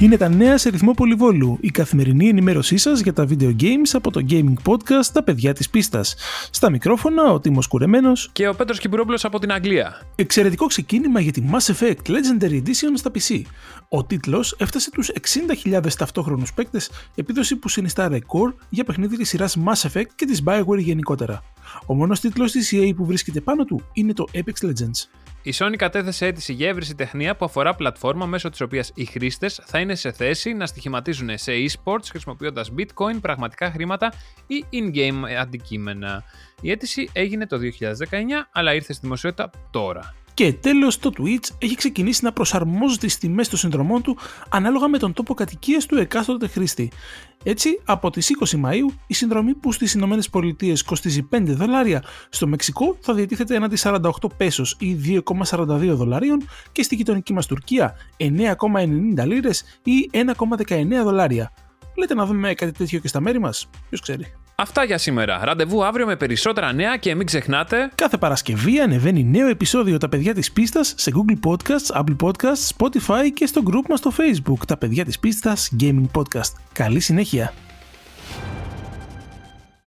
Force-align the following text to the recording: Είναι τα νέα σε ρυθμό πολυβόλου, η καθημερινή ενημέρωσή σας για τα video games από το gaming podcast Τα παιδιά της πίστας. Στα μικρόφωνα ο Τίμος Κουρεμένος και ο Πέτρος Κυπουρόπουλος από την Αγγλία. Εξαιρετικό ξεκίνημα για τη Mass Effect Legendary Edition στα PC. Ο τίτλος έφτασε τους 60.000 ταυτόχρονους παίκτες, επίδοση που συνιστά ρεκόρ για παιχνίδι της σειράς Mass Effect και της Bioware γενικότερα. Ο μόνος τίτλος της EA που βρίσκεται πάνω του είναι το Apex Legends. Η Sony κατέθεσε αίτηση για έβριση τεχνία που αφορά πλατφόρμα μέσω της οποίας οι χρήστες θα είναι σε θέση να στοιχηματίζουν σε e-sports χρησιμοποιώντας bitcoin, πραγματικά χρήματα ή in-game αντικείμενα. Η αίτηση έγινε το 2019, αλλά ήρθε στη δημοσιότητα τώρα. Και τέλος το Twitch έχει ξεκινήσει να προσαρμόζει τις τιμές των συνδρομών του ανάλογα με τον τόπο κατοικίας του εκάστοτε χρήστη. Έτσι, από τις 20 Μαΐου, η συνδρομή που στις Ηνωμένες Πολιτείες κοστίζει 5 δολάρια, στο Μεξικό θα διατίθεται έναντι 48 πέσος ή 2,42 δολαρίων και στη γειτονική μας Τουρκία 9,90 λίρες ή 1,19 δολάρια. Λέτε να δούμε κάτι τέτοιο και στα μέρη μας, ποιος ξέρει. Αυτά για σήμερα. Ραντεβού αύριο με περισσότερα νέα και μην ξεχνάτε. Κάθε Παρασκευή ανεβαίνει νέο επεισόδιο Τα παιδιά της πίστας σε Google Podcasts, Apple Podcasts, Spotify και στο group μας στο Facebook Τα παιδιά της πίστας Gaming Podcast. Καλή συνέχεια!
Είναι 0.00 0.16
τα 0.16 0.28
νέα 0.28 0.58
σε 0.58 0.68
ρυθμό 0.68 0.92
πολυβόλου, 0.92 1.58
η 1.60 1.70
καθημερινή 1.70 2.28
ενημέρωσή 2.28 2.76
σας 2.76 3.00
για 3.00 3.12
τα 3.12 3.26
video 3.28 3.56
games 3.60 3.90
από 3.92 4.10
το 4.10 4.24
gaming 4.30 4.54
podcast 4.64 5.04
Τα 5.12 5.22
παιδιά 5.22 5.52
της 5.52 5.70
πίστας. 5.70 6.14
Στα 6.50 6.70
μικρόφωνα 6.70 7.32
ο 7.32 7.40
Τίμος 7.40 7.66
Κουρεμένος 7.66 8.30
και 8.32 8.48
ο 8.48 8.54
Πέτρος 8.54 8.78
Κυπουρόπουλος 8.78 9.24
από 9.24 9.38
την 9.38 9.52
Αγγλία. 9.52 10.02
Εξαιρετικό 10.14 10.66
ξεκίνημα 10.66 11.20
για 11.20 11.32
τη 11.32 11.42
Mass 11.52 11.74
Effect 11.74 12.08
Legendary 12.08 12.62
Edition 12.62 12.92
στα 12.94 13.10
PC. 13.14 13.42
Ο 13.88 14.04
τίτλος 14.04 14.56
έφτασε 14.58 14.90
τους 14.90 15.10
60.000 15.64 15.94
ταυτόχρονους 15.98 16.52
παίκτες, 16.52 16.90
επίδοση 17.14 17.56
που 17.56 17.68
συνιστά 17.68 18.08
ρεκόρ 18.08 18.54
για 18.68 18.84
παιχνίδι 18.84 19.16
της 19.16 19.28
σειράς 19.28 19.56
Mass 19.66 19.88
Effect 19.88 20.08
και 20.14 20.26
της 20.26 20.42
Bioware 20.46 20.78
γενικότερα. 20.78 21.42
Ο 21.86 21.94
μόνος 21.94 22.20
τίτλος 22.20 22.52
της 22.52 22.72
EA 22.74 22.92
που 22.96 23.04
βρίσκεται 23.04 23.40
πάνω 23.40 23.64
του 23.64 23.82
είναι 23.92 24.12
το 24.12 24.24
Apex 24.34 24.66
Legends. 24.66 25.08
Η 25.42 25.54
Sony 25.54 25.74
κατέθεσε 25.76 26.26
αίτηση 26.26 26.52
για 26.52 26.68
έβριση 26.68 26.94
τεχνία 26.94 27.36
που 27.36 27.44
αφορά 27.44 27.74
πλατφόρμα 27.74 28.26
μέσω 28.26 28.50
της 28.50 28.60
οποίας 28.60 28.92
οι 28.94 29.04
χρήστες 29.04 29.60
θα 29.64 29.78
είναι 29.78 29.94
σε 29.94 30.12
θέση 30.12 30.52
να 30.52 30.66
στοιχηματίζουν 30.66 31.38
σε 31.38 31.52
e-sports 31.52 32.04
χρησιμοποιώντας 32.10 32.72
bitcoin, 32.78 33.20
πραγματικά 33.20 33.70
χρήματα 33.70 34.12
ή 34.46 34.64
in-game 34.72 35.22
αντικείμενα. 35.38 36.24
Η 36.60 36.70
αίτηση 36.70 37.10
έγινε 37.12 37.46
το 37.46 37.58
2019, 37.58 38.46
αλλά 38.52 38.74
ήρθε 38.74 38.92
στη 38.92 39.02
δημοσιότητα 39.02 39.50
τώρα. 39.70 40.14
Και 40.40 40.52
τέλος 40.52 40.98
το 40.98 41.10
Twitch 41.18 41.48
έχει 41.58 41.74
ξεκινήσει 41.74 42.24
να 42.24 42.32
προσαρμόζει 42.32 42.98
τις 42.98 43.18
τιμές 43.18 43.48
των 43.48 43.58
συνδρομών 43.58 44.02
του 44.02 44.18
ανάλογα 44.48 44.88
με 44.88 44.98
τον 44.98 45.12
τόπο 45.12 45.34
κατοικίας 45.34 45.86
του 45.86 45.98
εκάστοτε 45.98 46.46
χρήστη. 46.46 46.92
Έτσι, 47.42 47.80
από 47.84 48.10
τις 48.10 48.30
20 48.38 48.56
Μαΐου, 48.64 48.94
η 49.06 49.14
συνδρομή 49.14 49.54
που 49.54 49.72
στις 49.72 49.94
Ηνωμένες 49.94 50.30
Πολιτείες 50.30 50.82
κοστίζει 50.82 51.22
5 51.22 51.54
δολάρια, 51.54 52.04
στο 52.28 52.46
Μεξικό 52.46 52.96
θα 53.00 53.14
διατίθεται 53.14 53.54
έναντι 53.54 53.76
48 53.76 54.00
πέσος 54.36 54.76
ή 54.78 54.94
2,42 54.94 55.94
δολαρίων 55.94 56.48
και 56.72 56.82
στη 56.82 56.94
γειτονική 56.94 57.32
μας 57.32 57.46
Τουρκία 57.46 57.96
9,90 58.16 59.26
λίρες 59.26 59.64
ή 59.82 60.10
1,19 60.12 61.02
δολάρια. 61.02 61.52
Λέτε 61.94 62.14
να 62.14 62.26
δούμε 62.26 62.54
κάτι 62.54 62.72
τέτοιο 62.72 62.98
και 62.98 63.08
στα 63.08 63.20
μέρη 63.20 63.40
μας, 63.40 63.68
ποιος 63.88 64.00
ξέρει. 64.00 64.32
Αυτά 64.60 64.84
για 64.84 64.98
σήμερα. 64.98 65.40
Ραντεβού 65.44 65.84
αύριο 65.84 66.06
με 66.06 66.16
περισσότερα 66.16 66.72
νέα 66.72 66.96
και 66.96 67.14
μην 67.14 67.26
ξεχνάτε. 67.26 67.90
Κάθε 67.94 68.16
Παρασκευή 68.16 68.80
ανεβαίνει 68.80 69.24
νέο 69.24 69.48
επεισόδιο 69.48 69.98
Τα 69.98 70.08
παιδιά 70.08 70.34
της 70.34 70.52
πίστας 70.52 70.94
σε 70.96 71.12
Google 71.14 71.48
Podcasts, 71.50 72.00
Apple 72.00 72.16
Podcasts, 72.26 72.76
Spotify 72.76 73.30
και 73.34 73.46
στο 73.46 73.62
group 73.66 73.88
μας 73.88 73.98
στο 73.98 74.12
Facebook 74.18 74.64
Τα 74.66 74.76
παιδιά 74.76 75.04
της 75.04 75.18
πίστας 75.18 75.70
Gaming 75.80 76.06
Podcast. 76.14 76.52
Καλή 76.72 77.00
συνέχεια! 77.00 77.52